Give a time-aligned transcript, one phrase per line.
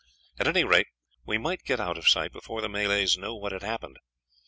[0.39, 0.87] At any rate,
[1.27, 3.99] we might get out of sight before the Malays knew what had happened.